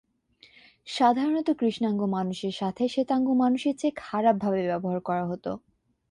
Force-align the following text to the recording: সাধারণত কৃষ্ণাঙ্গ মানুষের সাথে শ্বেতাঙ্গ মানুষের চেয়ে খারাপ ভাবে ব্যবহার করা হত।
সাধারণত 0.87 1.47
কৃষ্ণাঙ্গ 1.59 2.01
মানুষের 2.15 2.53
সাথে 2.57 2.83
শ্বেতাঙ্গ 2.87 3.27
মানুষের 3.41 3.75
চেয়ে 3.77 3.99
খারাপ 4.03 4.35
ভাবে 4.43 4.61
ব্যবহার 4.67 4.99
করা 5.07 5.23
হত। 5.25 5.45